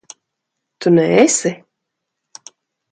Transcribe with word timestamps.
Tu 0.79 0.95
neesi? 0.95 1.53